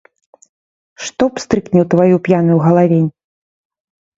[1.07, 3.07] Што пстрыкне ў тваю п'яную галавень.